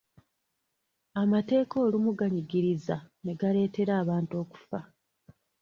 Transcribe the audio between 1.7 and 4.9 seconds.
olumu ganyigiriza ne galeetera abantu okufa.